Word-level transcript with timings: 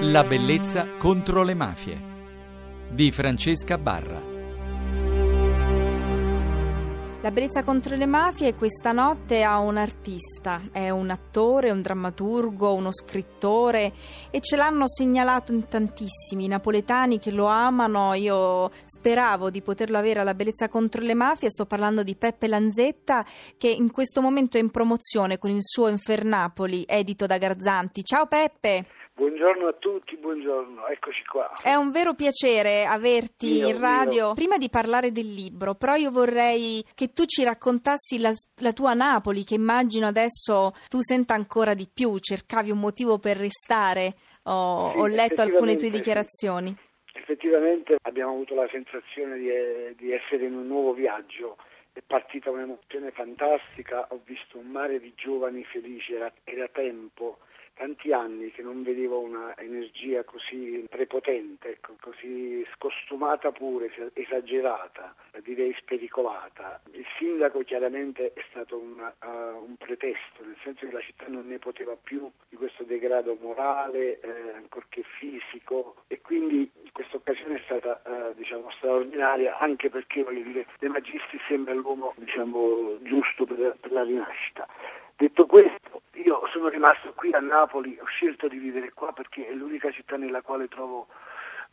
La 0.00 0.24
bellezza 0.24 0.86
contro 0.98 1.42
le 1.42 1.54
mafie 1.54 1.98
di 2.90 3.10
Francesca 3.10 3.78
Barra. 3.78 4.34
La 7.22 7.30
bellezza 7.30 7.64
contro 7.64 7.96
le 7.96 8.04
mafie 8.04 8.54
questa 8.54 8.92
notte 8.92 9.42
ha 9.42 9.58
un 9.58 9.78
artista, 9.78 10.68
è 10.70 10.90
un 10.90 11.08
attore, 11.08 11.70
un 11.70 11.80
drammaturgo, 11.80 12.74
uno 12.74 12.92
scrittore 12.92 13.94
e 14.30 14.40
ce 14.40 14.56
l'hanno 14.56 14.86
segnalato 14.86 15.52
in 15.52 15.66
tantissimi 15.66 16.46
napoletani 16.46 17.18
che 17.18 17.30
lo 17.30 17.46
amano. 17.46 18.12
Io 18.12 18.70
speravo 18.84 19.48
di 19.48 19.62
poterlo 19.62 19.96
avere 19.96 20.20
alla 20.20 20.34
bellezza 20.34 20.68
contro 20.68 21.02
le 21.02 21.14
mafie. 21.14 21.50
Sto 21.50 21.64
parlando 21.64 22.02
di 22.02 22.14
Peppe 22.16 22.48
Lanzetta 22.48 23.24
che 23.56 23.70
in 23.70 23.90
questo 23.90 24.20
momento 24.20 24.58
è 24.58 24.60
in 24.60 24.70
promozione 24.70 25.38
con 25.38 25.50
il 25.50 25.62
suo 25.62 25.88
Infernapoli 25.88 26.84
edito 26.86 27.24
da 27.24 27.38
Garzanti. 27.38 28.04
Ciao 28.04 28.26
Peppe! 28.26 28.95
Buongiorno 29.18 29.68
a 29.68 29.72
tutti, 29.72 30.14
buongiorno, 30.18 30.88
eccoci 30.88 31.24
qua. 31.24 31.50
È 31.62 31.72
un 31.72 31.90
vero 31.90 32.12
piacere 32.12 32.84
averti 32.84 33.54
Mio, 33.54 33.68
in 33.68 33.80
radio. 33.80 34.24
mio. 34.26 34.34
Prima 34.34 34.58
di 34.58 34.68
parlare 34.68 35.10
del 35.10 35.32
libro, 35.32 35.74
però 35.74 35.94
io 35.94 36.10
vorrei 36.10 36.84
che 36.94 37.14
tu 37.14 37.24
ci 37.24 37.42
raccontassi 37.42 38.18
la, 38.18 38.30
la 38.56 38.74
tua 38.74 38.92
Napoli, 38.92 39.42
che 39.42 39.54
immagino 39.54 40.06
adesso 40.06 40.72
tu 40.90 41.00
senta 41.00 41.32
ancora 41.32 41.72
di 41.72 41.88
più, 41.90 42.18
cercavi 42.18 42.70
un 42.70 42.78
motivo 42.78 43.18
per 43.18 43.38
restare. 43.38 44.16
Ho, 44.42 44.90
Sì, 44.90 44.98
ho 44.98 45.06
letto 45.06 45.40
alcune 45.40 45.76
tue 45.76 45.88
dichiarazioni. 45.88 46.76
Effettivamente 47.14 47.96
abbiamo 48.02 48.32
avuto 48.32 48.54
la 48.54 48.68
sensazione 48.70 49.38
di, 49.38 49.48
di 49.96 50.12
essere 50.12 50.44
in 50.44 50.54
un 50.54 50.66
nuovo 50.66 50.92
viaggio. 50.92 51.56
È 51.90 52.02
partita 52.06 52.50
un'emozione 52.50 53.12
fantastica, 53.12 54.08
ho 54.10 54.20
visto 54.26 54.58
un 54.58 54.66
mare 54.66 55.00
di 55.00 55.14
giovani 55.16 55.64
felici, 55.64 56.12
era, 56.12 56.30
era 56.44 56.68
tempo, 56.68 57.38
tanti 57.76 58.12
anni 58.12 58.50
che 58.50 58.62
non 58.62 58.82
vedevo 58.82 59.20
una 59.20 59.56
energia 59.58 60.24
così 60.24 60.84
prepotente, 60.88 61.68
ecco, 61.72 61.94
così 62.00 62.66
scostumata 62.74 63.52
pure, 63.52 63.92
esagerata, 64.14 65.14
direi 65.42 65.74
spericolata. 65.78 66.80
Il 66.92 67.04
sindaco 67.18 67.60
chiaramente 67.60 68.32
è 68.32 68.42
stato 68.50 68.78
una- 68.78 69.14
uh, 69.22 69.62
un 69.62 69.76
pretesto, 69.76 70.42
nel 70.44 70.56
senso 70.62 70.86
che 70.86 70.92
la 70.92 71.00
città 71.00 71.26
non 71.28 71.46
ne 71.46 71.58
poteva 71.58 71.96
più 72.02 72.30
di 72.48 72.56
questo 72.56 72.82
degrado 72.84 73.36
morale, 73.40 74.20
eh, 74.20 74.52
ancorché 74.54 75.02
fisico, 75.18 75.96
e 76.08 76.20
quindi 76.20 76.70
questa 76.92 77.16
occasione 77.16 77.56
è 77.56 77.62
stata 77.64 78.02
eh, 78.02 78.34
diciamo, 78.36 78.70
straordinaria 78.70 79.58
anche 79.58 79.90
perché 79.90 80.24
dire, 80.30 80.66
De 80.78 80.88
Magistris 80.88 81.42
sembra 81.46 81.74
l'uomo 81.74 82.14
diciamo, 82.16 82.98
giusto 83.02 83.44
per, 83.44 83.76
per 83.80 83.92
la 83.92 84.02
rinascita. 84.02 84.66
Detto 85.16 85.46
questo, 85.46 85.85
io 86.26 86.42
sono 86.52 86.68
rimasto 86.68 87.12
qui 87.14 87.32
a 87.32 87.38
Napoli, 87.38 87.96
ho 88.00 88.06
scelto 88.06 88.48
di 88.48 88.58
vivere 88.58 88.92
qua 88.92 89.12
perché 89.12 89.46
è 89.46 89.52
l'unica 89.52 89.92
città 89.92 90.16
nella 90.16 90.42
quale 90.42 90.66
trovo 90.66 91.06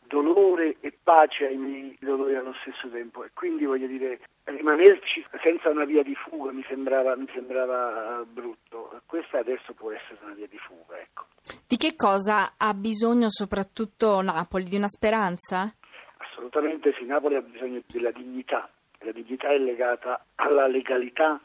dolore 0.06 0.76
e 0.80 0.96
pace 1.02 1.46
ai 1.46 1.56
miei 1.56 1.96
dolori 2.00 2.36
allo 2.36 2.54
stesso 2.60 2.88
tempo 2.88 3.24
e 3.24 3.30
quindi 3.34 3.64
voglio 3.64 3.88
dire 3.88 4.20
rimanerci 4.44 5.24
senza 5.42 5.70
una 5.70 5.84
via 5.84 6.02
di 6.02 6.14
fuga 6.14 6.52
mi 6.52 6.64
sembrava, 6.68 7.16
mi 7.16 7.26
sembrava 7.32 8.22
brutto 8.26 9.00
questa 9.06 9.38
adesso 9.38 9.72
può 9.72 9.90
essere 9.90 10.18
una 10.22 10.34
via 10.34 10.46
di 10.46 10.58
fuga 10.58 11.00
ecco. 11.00 11.24
Di 11.66 11.76
che 11.76 11.96
cosa 11.96 12.52
ha 12.56 12.74
bisogno 12.74 13.30
soprattutto 13.30 14.20
Napoli? 14.20 14.64
Di 14.64 14.76
una 14.76 14.88
speranza? 14.88 15.74
assolutamente 16.18 16.92
sì, 16.96 17.06
Napoli 17.06 17.36
ha 17.36 17.42
bisogno 17.42 17.82
della 17.86 18.12
dignità 18.12 18.68
la 19.00 19.12
dignità 19.12 19.48
è 19.48 19.58
legata 19.58 20.24
alla 20.36 20.66
legalità 20.66 21.40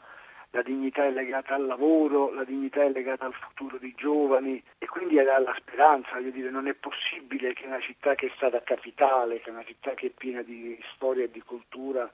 la 0.52 0.62
dignità 0.62 1.04
è 1.04 1.10
legata 1.10 1.54
al 1.54 1.66
lavoro, 1.66 2.32
la 2.32 2.44
dignità 2.44 2.82
è 2.82 2.90
legata 2.90 3.24
al 3.24 3.34
futuro 3.34 3.78
dei 3.78 3.94
giovani 3.96 4.62
e 4.78 4.86
quindi 4.86 5.18
alla 5.18 5.54
speranza, 5.56 6.14
voglio 6.14 6.30
dire, 6.30 6.50
non 6.50 6.66
è 6.66 6.74
possibile 6.74 7.52
che 7.52 7.66
una 7.66 7.80
città 7.80 8.14
che 8.14 8.26
è 8.26 8.32
stata 8.34 8.60
capitale, 8.62 9.40
che 9.40 9.50
è 9.50 9.52
una 9.52 9.64
città 9.64 9.94
che 9.94 10.06
è 10.06 10.10
piena 10.10 10.42
di 10.42 10.78
storia 10.94 11.24
e 11.24 11.30
di 11.30 11.42
cultura, 11.42 12.10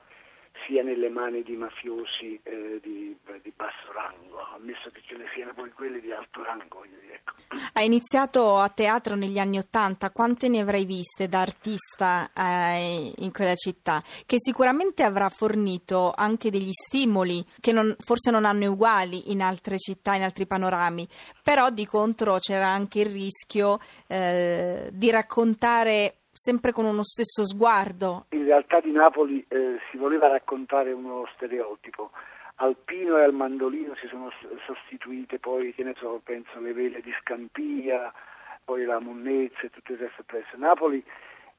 sia 0.67 0.83
nelle 0.83 1.09
mani 1.09 1.43
di 1.43 1.57
mafiosi 1.57 2.39
eh, 2.43 2.81
di, 2.83 3.17
di, 3.43 3.53
basso 3.55 3.93
rango, 3.93 4.41
ammesso 4.55 4.91
che 4.91 5.03
ce 5.07 5.17
ne 5.17 5.25
siano 5.35 5.53
poi 5.55 5.71
quelli 5.73 6.01
di 6.01 6.13
alto 6.13 6.43
rango. 6.43 6.85
Ecco. 6.85 7.35
Hai 7.73 7.87
iniziato 7.87 8.59
a 8.59 8.69
teatro 8.69 9.15
negli 9.15 9.39
anni 9.39 9.59
Ottanta, 9.59 10.11
quante 10.11 10.49
ne 10.49 10.61
avrai 10.61 10.85
viste 10.85 11.29
da 11.29 11.41
artista 11.41 12.31
eh, 12.35 13.13
in 13.17 13.33
quella 13.33 13.55
città? 13.55 14.03
Che 14.25 14.37
sicuramente 14.39 15.03
avrà 15.03 15.29
fornito 15.29 16.13
anche 16.15 16.51
degli 16.51 16.73
stimoli 16.73 17.45
che 17.61 17.73
non, 17.73 17.95
forse 17.99 18.31
non 18.31 18.45
hanno 18.45 18.71
uguali 18.71 19.31
in 19.31 19.43
altre 19.43 19.79
città, 19.79 20.15
in 20.15 20.23
altri 20.23 20.47
panorami, 20.47 21.07
però 21.43 21.71
di 21.71 21.87
contro 21.87 22.39
c'era 22.39 22.69
anche 22.69 23.01
il 23.01 23.11
rischio 23.11 23.79
eh, 24.07 24.91
di 24.93 25.11
raccontare 25.11 26.17
sempre 26.37 26.73
con 26.73 26.85
uno 26.85 27.03
stesso 27.03 27.47
sguardo. 27.47 28.27
In 28.31 28.45
realtà 28.45 28.81
di 28.81 28.93
Napoli 28.93 29.45
eh, 29.49 29.79
si 29.91 29.97
voleva 29.97 30.29
raccontare 30.29 30.93
uno 30.93 31.27
stereotipo. 31.35 32.11
Al 32.57 32.77
pino 32.77 33.19
e 33.19 33.23
al 33.23 33.35
mandolino 33.35 33.95
si 33.97 34.07
sono 34.07 34.31
sostituite 34.65 35.39
poi, 35.39 35.75
che 35.75 35.83
ne 35.83 35.95
so, 35.99 36.21
penso 36.23 36.61
le 36.61 36.73
vele 36.73 37.01
di 37.01 37.13
Scampia, 37.21 38.13
poi 38.65 38.85
la 38.85 38.99
monnezza 38.99 39.61
e 39.63 39.71
tutto 39.71 39.93
il 39.93 39.99
resto 39.99 40.23
presso. 40.25 40.57
Napoli 40.57 41.03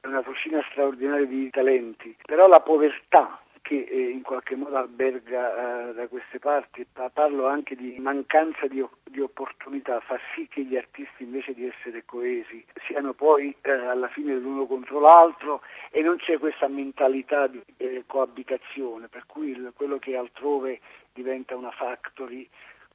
è 0.00 0.06
una 0.06 0.22
fucina 0.22 0.60
straordinaria 0.70 1.26
di 1.26 1.50
talenti, 1.50 2.16
però 2.24 2.46
la 2.46 2.60
povertà 2.60 3.40
che 3.62 3.86
eh, 3.88 4.10
in 4.10 4.22
qualche 4.22 4.56
modo 4.56 4.76
alberga 4.76 5.90
eh, 5.90 5.94
da 5.94 6.06
queste 6.08 6.38
parti, 6.38 6.86
parlo 7.12 7.46
anche 7.46 7.76
di 7.76 7.96
mancanza 7.98 8.66
di, 8.66 8.84
di, 9.04 9.20
opportunità, 9.20 10.00
fa 10.00 10.18
sì 10.34 10.46
che 10.48 10.62
gli 10.64 10.76
artisti 10.76 11.24
invece 11.24 11.54
di 11.54 11.66
essere 11.66 12.04
coesi 12.04 12.64
siano 12.86 13.12
poi 13.12 13.54
eh, 13.62 13.70
alla 13.70 14.08
fine 14.08 14.34
l'uno 14.34 14.66
contro 14.66 15.00
l'altro 15.00 15.62
e 15.90 16.02
non 16.02 16.16
c'è 16.16 16.38
questa 16.38 16.68
mentalità 16.68 17.46
di 17.46 17.62
eh, 17.76 18.04
coabitazione, 18.06 19.08
per 19.08 19.24
cui 19.26 19.50
il, 19.50 19.72
quello 19.74 19.98
che 19.98 20.16
altrove 20.16 20.80
diventa 21.12 21.56
una 21.56 21.70
factory 21.70 22.48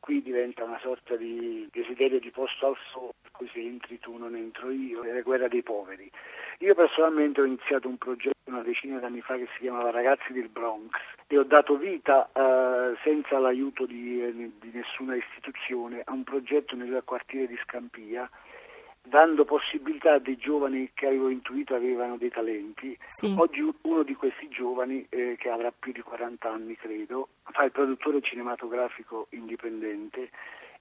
qui 0.03 0.21
diventa 0.21 0.65
una 0.65 0.79
sorta 0.79 1.15
di 1.15 1.65
desiderio 1.71 2.19
di 2.19 2.29
posto 2.29 2.67
al 2.67 2.77
sole, 2.91 3.13
cui 3.31 3.49
se 3.53 3.61
entri 3.61 3.99
tu 3.99 4.17
non 4.17 4.35
entro 4.35 4.69
io, 4.69 5.01
è 5.03 5.13
la 5.13 5.21
guerra 5.21 5.47
dei 5.47 5.63
poveri. 5.63 6.11
Io 6.59 6.75
personalmente 6.75 7.39
ho 7.39 7.45
iniziato 7.45 7.87
un 7.87 7.97
progetto 7.97 8.31
una 8.47 8.63
decina 8.63 8.99
di 8.99 9.05
anni 9.05 9.21
fa 9.21 9.37
che 9.37 9.47
si 9.53 9.59
chiamava 9.61 9.91
Ragazzi 9.91 10.33
del 10.33 10.49
Bronx 10.49 10.91
e 11.27 11.37
ho 11.37 11.43
dato 11.43 11.77
vita 11.77 12.29
eh, 12.33 12.97
senza 13.01 13.39
l'aiuto 13.39 13.85
di, 13.85 14.51
di 14.59 14.71
nessuna 14.73 15.15
istituzione 15.15 16.01
a 16.03 16.11
un 16.11 16.25
progetto 16.25 16.75
nel 16.75 17.01
quartiere 17.05 17.47
di 17.47 17.57
Scampia 17.63 18.29
dando 19.05 19.43
possibilità 19.43 20.13
a 20.13 20.19
dei 20.19 20.37
giovani 20.37 20.91
che 20.93 21.07
avevo 21.07 21.29
intuito 21.29 21.75
avevano 21.75 22.17
dei 22.17 22.29
talenti. 22.29 22.97
Sì. 23.07 23.35
Oggi 23.37 23.67
uno 23.81 24.03
di 24.03 24.15
questi 24.15 24.47
giovani, 24.49 25.05
eh, 25.09 25.35
che 25.37 25.49
avrà 25.49 25.71
più 25.77 25.91
di 25.91 26.01
40 26.01 26.49
anni 26.49 26.75
credo, 26.75 27.27
fa 27.51 27.63
il 27.63 27.71
produttore 27.71 28.21
cinematografico 28.21 29.27
indipendente. 29.31 30.29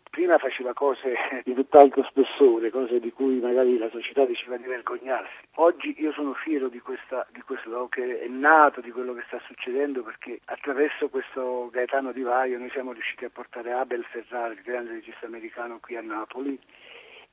Prima 0.09 0.37
faceva 0.39 0.73
cose 0.75 1.15
di 1.45 1.55
tutt'altro 1.55 2.05
spessore, 2.05 2.71
cose 2.71 3.01
di 3.01 3.11
cui 3.13 3.41
magari 3.41 3.77
la 3.79 3.89
società 3.91 4.25
diceva 4.25 4.57
di 4.57 4.67
vergognarsi. 4.67 5.49
Oggi 5.57 5.95
io 5.99 6.13
sono 6.13 6.35
fiero 6.35 6.69
di, 6.69 6.81
questa, 6.81 7.27
di 7.33 7.41
quello 7.41 7.89
che 7.89 8.21
è 8.21 8.29
nato, 8.29 8.81
di 8.81 8.91
quello 8.91 9.15
che 9.15 9.25
sta 9.27 9.41
succedendo, 9.47 10.03
perché 10.03 10.41
attraverso 10.45 11.09
questo 11.09 11.71
Gaetano 11.73 12.13
Di 12.13 12.23
Vaio 12.23 12.59
noi 12.59 12.71
siamo 12.71 12.93
riusciti 12.93 13.25
a 13.25 13.31
portare 13.31 13.73
Abel 13.73 14.05
Ferrari, 14.05 14.55
il 14.55 14.63
grande 14.63 14.93
regista 14.93 15.27
americano, 15.27 15.81
qui 15.81 15.97
a 15.97 16.03
Napoli 16.03 16.59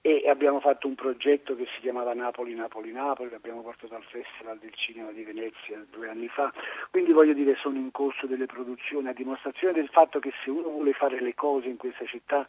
e 0.01 0.29
abbiamo 0.29 0.59
fatto 0.61 0.87
un 0.87 0.95
progetto 0.95 1.55
che 1.55 1.67
si 1.75 1.81
chiamava 1.81 2.13
Napoli, 2.13 2.53
Napoli, 2.55 2.91
Napoli, 2.91 3.29
l'abbiamo 3.29 3.61
portato 3.61 3.95
al 3.95 4.03
Festival 4.03 4.57
del 4.59 4.73
Cinema 4.73 5.11
di 5.11 5.23
Venezia 5.23 5.83
due 5.89 6.09
anni 6.09 6.27
fa, 6.29 6.53
quindi 6.89 7.11
voglio 7.11 7.33
dire 7.33 7.55
sono 7.55 7.77
in 7.77 7.91
corso 7.91 8.25
delle 8.25 8.45
produzioni 8.45 9.09
a 9.09 9.13
dimostrazione 9.13 9.73
del 9.73 9.89
fatto 9.89 10.19
che 10.19 10.31
se 10.43 10.49
uno 10.49 10.69
vuole 10.69 10.93
fare 10.93 11.19
le 11.19 11.35
cose 11.35 11.67
in 11.67 11.77
questa 11.77 12.05
città 12.05 12.47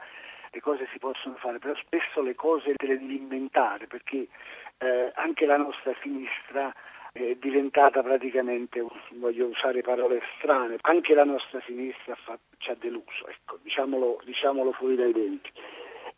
le 0.52 0.60
cose 0.60 0.88
si 0.92 0.98
possono 0.98 1.36
fare, 1.36 1.58
però 1.58 1.74
spesso 1.76 2.22
le 2.22 2.34
cose 2.34 2.74
te 2.74 2.86
le 2.86 2.98
devi 2.98 3.16
inventare 3.16 3.86
perché 3.86 4.26
eh, 4.78 5.12
anche 5.14 5.46
la 5.46 5.56
nostra 5.56 5.94
sinistra 6.02 6.74
è 7.12 7.34
diventata 7.36 8.02
praticamente, 8.02 8.84
voglio 9.14 9.46
usare 9.46 9.80
parole 9.80 10.22
strane, 10.36 10.76
anche 10.82 11.14
la 11.14 11.24
nostra 11.24 11.60
sinistra 11.66 12.14
fa, 12.14 12.38
ci 12.58 12.70
ha 12.70 12.76
deluso, 12.78 13.26
ecco, 13.26 13.58
diciamolo, 13.62 14.20
diciamolo 14.24 14.72
fuori 14.72 14.94
dai 14.94 15.12
denti. 15.12 15.50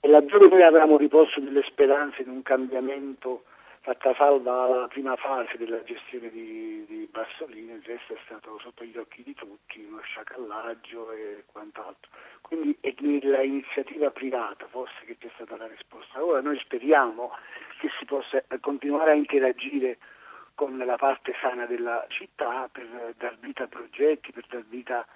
E 0.05 0.09
laddove 0.09 0.49
noi 0.49 0.63
avevamo 0.65 0.97
riposto 0.97 1.39
delle 1.39 1.63
speranze 1.63 2.23
in 2.23 2.29
un 2.29 2.43
cambiamento 2.43 3.45
fatta 3.83 4.13
salva 4.17 4.67
la 4.67 4.89
prima 4.89 5.15
fase 5.15 5.57
della 5.57 5.81
gestione 5.85 6.29
di, 6.29 6.85
di 6.89 7.09
Bassolini, 7.09 7.71
il 7.71 7.83
resto 7.85 8.15
è 8.15 8.19
stato 8.25 8.59
sotto 8.59 8.83
gli 8.83 8.99
occhi 8.99 9.23
di 9.23 9.33
tutti, 9.35 9.85
uno 9.89 10.01
sciacallaggio 10.01 11.13
e 11.13 11.45
quant'altro. 11.47 12.11
Quindi 12.41 12.77
è 12.81 12.93
nell'iniziativa 12.99 14.11
privata 14.11 14.67
forse 14.67 15.05
che 15.05 15.17
c'è 15.19 15.31
stata 15.35 15.57
la 15.57 15.69
risposta. 15.69 16.25
Ora 16.25 16.41
noi 16.41 16.59
speriamo 16.59 17.31
che 17.79 17.89
si 17.97 18.05
possa 18.05 18.43
continuare 18.61 19.13
a 19.13 19.15
interagire 19.15 19.99
con 20.57 20.77
la 20.79 20.97
parte 20.97 21.33
sana 21.41 21.65
della 21.67 22.05
città 22.09 22.69
per 22.73 23.15
dar 23.19 23.37
vita 23.39 23.63
a 23.65 23.69
progetti, 23.69 24.33
per 24.33 24.47
dar 24.49 24.65
vita 24.69 24.99
a 24.99 25.07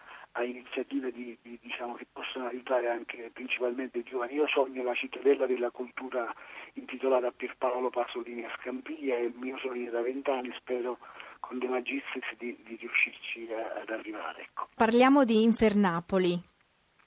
iniziative 0.43 1.13
di, 1.13 1.37
di, 1.43 1.59
diciamo, 1.63 1.95
che 1.95 2.07
possono 2.13 2.47
aiutare 2.47 2.89
anche 2.89 3.31
principalmente 3.33 3.99
i 3.99 4.03
giovani. 4.03 4.35
Io 4.35 4.47
sogno 4.49 4.83
la 4.83 4.95
cittadella 4.95 5.47
della 5.47 5.71
cultura 5.71 6.33
intitolata 6.75 7.29
a 7.29 7.33
Pierpaolo 7.35 7.91
Pasolini 7.91 8.45
a 8.45 8.53
Scampiglia, 8.61 9.17
è 9.17 9.21
il 9.21 9.35
mio 9.37 9.59
sogno 9.59 9.91
da 9.91 10.03
vent'anni, 10.03 10.53
spero 10.57 10.99
con 11.41 11.59
De 11.59 11.69
Magistris 11.69 12.27
di, 12.39 12.57
di 12.65 12.77
riuscirci 12.77 13.49
a, 13.53 13.81
ad 13.81 13.91
arrivare. 13.91 14.43
Ecco. 14.43 14.69
Parliamo 14.75 15.25
di 15.25 15.43
Infernapoli, 15.43 16.39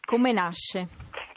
come 0.05 0.31
nasce? 0.31 0.87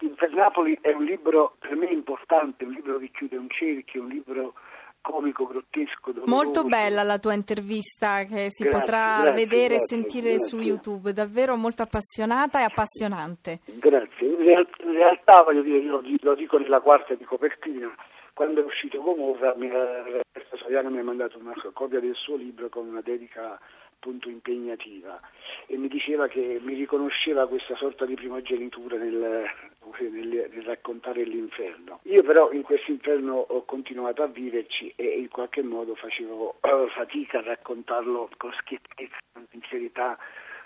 Infernapoli 0.00 0.78
è 0.80 0.92
un 0.92 1.04
libro 1.04 1.56
per 1.58 1.76
me 1.76 1.86
importante, 1.86 2.64
un 2.64 2.72
libro 2.72 2.98
che 2.98 3.10
chiude 3.10 3.36
un 3.36 3.48
cerchio, 3.50 4.02
un 4.02 4.08
libro 4.08 4.54
comico, 5.02 5.46
grottesco. 5.46 6.14
Molto 6.24 6.64
bella 6.64 7.02
la 7.02 7.18
tua 7.18 7.34
intervista 7.34 8.24
che 8.24 8.46
si 8.48 8.62
Grazie, 8.62 8.70
potrà 8.70 9.20
grazie, 9.22 9.44
vedere 9.44 9.76
grazie, 9.76 9.96
e 9.96 10.00
sentire 10.00 10.40
su 10.40 10.58
YouTube, 10.58 11.12
davvero 11.12 11.56
molto 11.56 11.82
appassionata 11.82 12.60
e 12.60 12.62
appassionante. 12.62 13.60
Grazie. 13.66 14.26
In, 14.26 14.36
real- 14.36 14.68
in 14.84 14.92
realtà, 14.92 15.42
voglio 15.42 15.62
dire, 15.62 15.78
io 15.78 15.90
lo 15.90 16.00
dico, 16.00 16.28
lo 16.28 16.34
dico 16.34 16.58
nella 16.58 16.80
quarta 16.80 17.14
di 17.14 17.24
copertina, 17.24 17.92
quando 18.32 18.62
è 18.62 18.64
uscito 18.64 19.02
Gomorra, 19.02 19.52
Roberto 19.52 20.56
Soriano 20.56 20.88
mi 20.88 20.98
ha 20.98 21.04
mandato 21.04 21.38
una 21.38 21.52
copia 21.74 22.00
del 22.00 22.14
suo 22.14 22.36
libro 22.36 22.68
con 22.70 22.86
una 22.86 23.02
dedica 23.02 23.60
appunto 24.02 24.28
impegnativa 24.28 25.20
e 25.66 25.76
mi 25.76 25.86
diceva 25.86 26.26
che 26.26 26.58
mi 26.60 26.74
riconosceva 26.74 27.46
questa 27.46 27.76
sorta 27.76 28.04
di 28.04 28.16
primogenitura 28.16 28.96
nel, 28.96 29.14
nel- 29.14 30.50
nel 30.52 30.62
raccontare 30.64 31.22
l'inferno. 31.22 32.00
Io 32.02 32.24
però 32.24 32.50
in 32.50 32.62
questo 32.62 32.90
inferno 32.90 33.34
ho 33.34 33.64
continuato 33.64 34.24
a 34.24 34.26
viverci 34.26 34.92
e 34.96 35.04
in 35.04 35.28
qualche 35.28 35.62
modo 35.62 35.94
facevo 35.94 36.56
eh, 36.62 36.88
fatica 36.96 37.38
a 37.38 37.42
raccontarlo 37.42 38.28
con 38.38 38.52
schiettezza, 38.58 39.18
con 39.32 39.46
sincerità, 39.50 40.18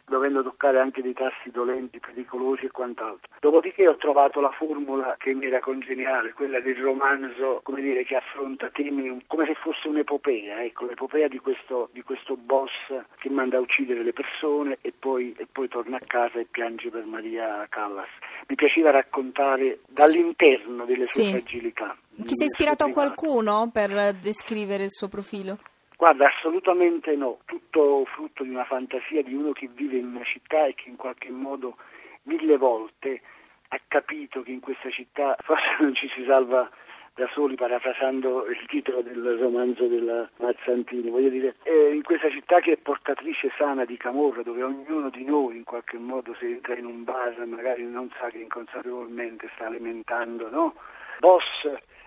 dovendo 0.07 0.43
toccare 0.43 0.79
anche 0.79 1.03
dei 1.03 1.13
tassi 1.13 1.51
dolenti, 1.51 1.99
pericolosi 1.99 2.67
e 2.67 2.71
quant'altro. 2.71 3.29
Dopodiché 3.41 3.89
ho 3.89 3.97
trovato 3.97 4.41
la 4.41 4.51
formula 4.51 5.17
che 5.19 5.35
mi 5.35 5.47
era 5.47 5.61
congeniale, 5.61 6.33
quella 6.33 6.61
del 6.61 6.77
romanzo, 6.77 7.61
come 7.63 7.81
dire, 7.81 8.05
che 8.05 8.17
affronta 8.17 8.69
temi 8.71 9.23
come 9.27 9.47
se 9.47 9.55
fosse 9.55 9.89
un'epopea, 9.89 10.63
ecco, 10.63 10.87
l'epopea 10.87 11.29
di 11.29 11.39
questo, 11.39 11.89
di 11.93 12.03
questo 12.03 12.37
boss 12.37 12.71
che 13.19 13.29
manda 13.31 13.57
a 13.57 13.61
uccidere 13.61 14.03
le 14.03 14.13
persone 14.13 14.79
e 14.81 14.93
poi, 14.97 15.35
e 15.37 15.47
poi 15.51 15.69
torna 15.69 15.97
a 15.97 16.03
casa 16.07 16.39
e 16.39 16.47
piange 16.51 16.89
per 16.91 17.05
Maria 17.05 17.67
Callas. 17.69 18.09
Mi 18.47 18.55
piaceva 18.55 18.91
raccontare 18.91 19.81
dall'interno 19.89 20.85
delle 20.85 21.05
sue 21.05 21.23
Sì. 21.25 21.31
fragilità. 21.31 21.97
Ti 22.17 22.35
sei 22.35 22.47
ispirato 22.47 22.85
a 22.85 22.91
qualcuno 22.91 23.71
per 23.73 24.15
descrivere 24.15 24.85
il 24.85 24.93
suo 24.93 25.09
profilo? 25.09 25.59
Guarda, 25.97 26.27
assolutamente 26.27 27.17
no, 27.17 27.39
tutto 27.47 28.05
frutto 28.05 28.43
di 28.43 28.51
una 28.51 28.65
fantasia 28.65 29.23
di 29.23 29.33
uno 29.33 29.53
che 29.53 29.69
vive 29.73 29.97
in 29.97 30.07
una 30.15 30.25
città 30.25 30.67
e 30.67 30.75
che 30.75 30.91
in 30.91 30.97
qualche 30.97 31.31
modo 31.31 31.77
mille 32.25 32.59
volte 32.59 33.23
ha 33.69 33.81
capito 33.89 34.43
che 34.43 34.51
in 34.51 34.61
questa 34.61 34.91
città 34.91 35.37
forse 35.41 35.77
non 35.81 35.95
ci 35.95 36.07
si 36.15 36.23
salva 36.27 36.71
da 37.15 37.27
soli, 37.33 37.55
parafrasando 37.55 38.45
il 38.45 38.63
titolo 38.67 39.01
del 39.01 39.39
romanzo 39.39 39.87
della 39.87 40.29
Mazzantini, 40.37 41.09
voglio 41.09 41.31
dire, 41.31 41.57
in 41.65 42.03
questa 42.03 42.29
città 42.29 42.61
che 42.61 42.73
è 42.73 42.77
portatrice 42.77 43.51
sana 43.57 43.87
di 43.87 43.97
camorra, 43.97 44.43
dove 44.43 44.63
ognuno 44.63 45.09
di 45.09 45.25
noi 45.25 45.57
in 45.57 45.65
qualche 45.65 45.97
modo 45.97 46.35
se 46.39 46.45
entra 46.45 46.77
in 46.77 46.85
un 46.85 47.05
bar 47.05 47.43
magari 47.47 47.85
non 47.85 48.11
sa 48.21 48.29
che 48.29 48.37
inconsapevolmente 48.37 49.49
sta 49.55 49.65
alimentando, 49.65 50.51
no? 50.51 50.75
Boss 51.21 51.43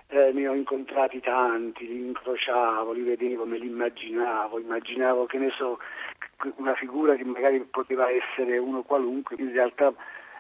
eh, 0.10 0.32
ne 0.34 0.48
ho 0.48 0.54
incontrati 0.56 1.20
tanti, 1.20 1.88
li 1.88 2.08
incrociavo, 2.08 2.92
li 2.94 3.02
vedevo, 3.02 3.46
me 3.46 3.58
li 3.58 3.68
immaginavo, 3.68 4.60
immaginavo 4.60 5.26
che 5.28 5.38
ne 5.38 5.52
so, 5.52 5.80
una 6.56 6.74
figura 6.74 7.16
che 7.16 7.24
magari 7.24 7.60
poteva 7.62 8.10
essere 8.10 8.58
uno 8.58 8.82
qualunque, 8.82 9.36
in 9.38 9.52
realtà 9.52 9.94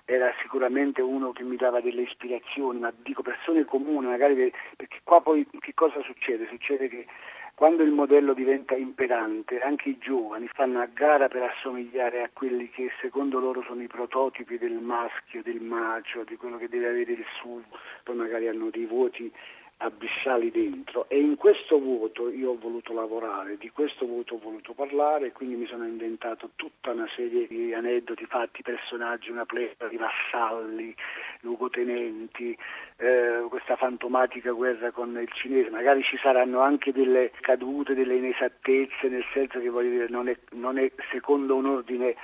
era 0.05 0.33
sicuramente 0.41 1.03
uno 1.03 1.31
che 1.31 1.43
mi 1.43 1.55
dava 1.55 1.81
delle 1.81 2.01
ispirazioni, 2.01 2.79
ma 2.79 2.91
dico 3.03 3.21
persone 3.21 3.63
comuni, 3.65 4.07
magari 4.07 4.33
per- 4.33 4.51
perché 4.75 5.01
qua 5.03 5.21
poi 5.21 5.47
che 5.59 5.73
cosa 5.75 6.01
succede? 6.01 6.47
Succede 6.47 6.89
che 6.89 7.05
quando 7.53 7.83
il 7.83 7.91
modello 7.91 8.33
diventa 8.33 8.73
imperante, 8.73 9.59
anche 9.59 9.89
i 9.89 9.97
giovani 9.99 10.47
fanno 10.47 10.79
a 10.79 10.87
gara 10.91 11.27
per 11.27 11.43
assomigliare 11.43 12.23
a 12.23 12.29
quelli 12.31 12.69
che 12.69 12.89
secondo 13.01 13.37
loro 13.37 13.61
sono 13.63 13.83
i 13.83 13.87
prototipi 13.87 14.57
del 14.57 14.79
maschio, 14.79 15.43
del 15.43 15.59
macio, 15.59 16.23
di 16.23 16.37
quello 16.37 16.57
che 16.57 16.69
deve 16.69 16.87
avere 16.87 17.11
il 17.11 17.25
suo, 17.37 17.61
poi 18.03 18.15
magari 18.15 18.47
hanno 18.47 18.69
dei 18.69 18.85
voti 18.85 19.31
abissali 19.81 20.51
dentro. 20.51 21.05
E 21.09 21.19
in 21.19 21.35
questo 21.35 21.79
vuoto 21.79 22.29
io 22.29 22.51
ho 22.51 22.57
voluto 22.57 22.93
lavorare, 22.93 23.57
di 23.57 23.69
questo 23.69 24.05
vuoto 24.05 24.35
ho 24.35 24.39
voluto 24.39 24.73
parlare 24.73 25.31
quindi 25.31 25.55
mi 25.55 25.65
sono 25.67 25.85
inventato 25.85 26.51
tutta 26.55 26.91
una 26.91 27.07
serie 27.15 27.47
di 27.47 27.73
aneddoti, 27.73 28.25
fatti, 28.25 28.61
personaggi, 28.61 29.29
una 29.29 29.45
pletora 29.45 29.89
di 29.89 29.97
vassalli, 29.97 30.95
luogotenenti, 31.41 32.57
eh, 32.97 33.45
questa 33.47 33.75
fantomatica 33.75 34.51
guerra 34.51 34.91
con 34.91 35.17
il 35.17 35.31
cinese, 35.33 35.69
magari 35.69 36.03
ci 36.03 36.17
saranno 36.17 36.59
anche 36.59 36.91
delle 36.91 37.31
cadute, 37.39 37.93
delle 37.93 38.15
inesattezze, 38.15 39.07
nel 39.07 39.25
senso 39.33 39.59
che 39.59 39.69
voglio 39.69 39.91
dire 39.91 40.07
non 40.09 40.27
è, 40.27 40.37
non 40.51 40.77
è 40.77 40.91
secondo 41.11 41.55
un 41.55 41.65
ordine 41.65 42.15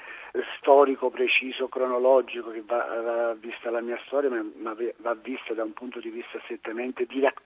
storico 0.58 1.10
preciso, 1.10 1.68
cronologico 1.68 2.52
che 2.52 2.64
va, 2.66 2.84
va 3.02 3.34
vista 3.36 3.70
la 3.70 3.82
mia 3.82 3.98
storia, 4.06 4.30
ma, 4.30 4.44
ma 4.58 4.76
va 4.98 5.14
vista 5.14 5.54
da 5.54 5.64
un 5.64 5.74
punto 5.74 6.00
di 6.00 6.10
vista 6.10 6.40
strettamente 6.44 7.06
di 7.06 7.22
racconto, 7.22 7.44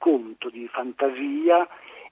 di 0.52 0.68
fantasia 0.70 1.68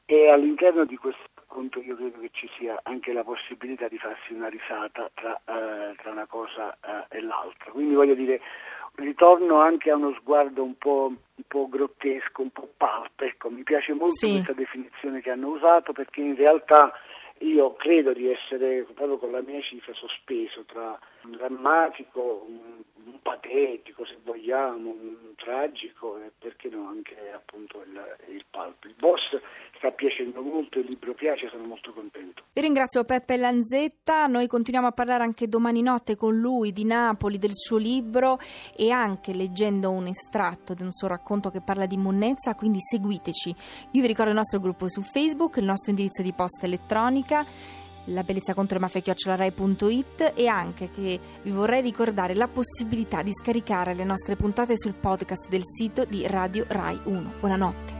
e 0.05 0.29
all'interno 0.29 0.85
di 0.85 0.97
questo 0.97 1.23
racconto 1.35 1.79
io 1.79 1.95
credo 1.95 2.19
che 2.19 2.29
ci 2.33 2.49
sia 2.57 2.79
anche 2.83 3.13
la 3.13 3.23
possibilità 3.23 3.87
di 3.87 3.97
farsi 3.97 4.33
una 4.33 4.49
risata 4.49 5.09
tra, 5.13 5.39
eh, 5.45 5.95
tra 5.95 6.11
una 6.11 6.25
cosa 6.27 6.77
eh, 6.85 7.17
e 7.17 7.21
l'altra. 7.21 7.71
Quindi 7.71 7.95
voglio 7.95 8.13
dire, 8.13 8.41
ritorno 8.95 9.59
anche 9.61 9.89
a 9.89 9.95
uno 9.95 10.13
sguardo 10.19 10.63
un 10.63 10.77
po', 10.77 11.07
un 11.07 11.43
po' 11.47 11.67
grottesco, 11.69 12.41
un 12.41 12.51
po' 12.51 12.69
pulp, 12.75 13.21
ecco, 13.21 13.49
mi 13.49 13.63
piace 13.63 13.93
molto 13.93 14.15
Sì. 14.15 14.31
questa 14.31 14.53
definizione 14.53 15.21
che 15.21 15.31
hanno 15.31 15.47
usato 15.47 15.93
perché 15.93 16.21
in 16.21 16.35
realtà 16.35 16.91
io 17.39 17.73
credo 17.75 18.13
di 18.13 18.29
essere 18.29 18.85
proprio 18.93 19.17
con 19.17 19.31
la 19.31 19.41
mia 19.41 19.61
cifra 19.61 19.93
sospeso 19.93 20.63
tra 20.65 20.99
un 21.23 21.31
drammatico, 21.31 22.45
un, 22.47 22.83
un 23.05 23.21
patetico 23.21 24.05
se 24.05 24.17
vogliamo, 24.23 24.89
un 24.89 25.35
tragico 25.35 26.17
e 26.17 26.31
perché 26.37 26.69
no 26.69 26.87
anche 26.87 27.15
appunto 27.33 27.81
il, 27.85 28.35
il 28.35 28.45
pulp. 28.49 28.83
Il 28.85 28.95
boss 28.97 29.39
sta 29.77 29.91
piacendo 29.91 30.41
molto, 30.41 30.79
il 30.79 30.87
libro 30.89 31.13
piace, 31.13 31.47
sono 31.49 31.65
molto 31.65 31.93
contento. 31.93 32.43
Io 32.53 32.61
ringrazio 32.61 33.03
Peppe 33.03 33.37
Lanzetta, 33.37 34.27
noi 34.27 34.47
continuiamo 34.47 34.87
a 34.87 34.91
parlare 34.91 35.23
anche 35.23 35.47
domani 35.47 35.81
notte 35.81 36.15
con 36.15 36.37
lui 36.37 36.71
di 36.71 36.85
Napoli, 36.85 37.37
del 37.37 37.53
suo 37.53 37.77
libro 37.77 38.39
e 38.75 38.91
anche 38.91 39.33
leggendo 39.33 39.91
un 39.91 40.07
estratto 40.07 40.73
di 40.73 40.83
un 40.83 40.91
suo 40.91 41.07
racconto 41.07 41.49
che 41.49 41.61
parla 41.61 41.85
di 41.85 41.97
monnezza, 41.97 42.55
quindi 42.55 42.79
seguiteci. 42.79 43.55
Io 43.91 44.01
vi 44.01 44.07
ricordo 44.07 44.31
il 44.31 44.37
nostro 44.37 44.59
gruppo 44.59 44.89
su 44.89 45.01
Facebook, 45.01 45.57
il 45.57 45.65
nostro 45.65 45.91
indirizzo 45.91 46.21
di 46.21 46.33
posta 46.33 46.65
elettronica 46.65 47.45
la 48.07 48.23
bellezza 48.23 48.53
contro 48.53 48.75
le 48.75 48.81
mafie 48.81 49.01
chiocciolarai.it 49.01 50.33
e 50.35 50.47
anche 50.47 50.89
che 50.89 51.19
vi 51.41 51.51
vorrei 51.51 51.81
ricordare 51.81 52.33
la 52.35 52.47
possibilità 52.47 53.21
di 53.21 53.31
scaricare 53.33 53.93
le 53.93 54.03
nostre 54.03 54.35
puntate 54.35 54.77
sul 54.77 54.93
podcast 54.93 55.49
del 55.49 55.63
sito 55.65 56.05
di 56.05 56.25
Radio 56.27 56.65
Rai 56.67 56.99
1. 57.03 57.33
Buonanotte. 57.39 57.96